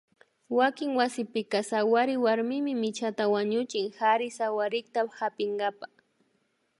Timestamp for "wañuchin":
3.33-3.91